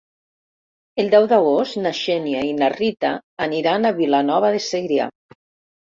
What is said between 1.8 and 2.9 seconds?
na Xènia i na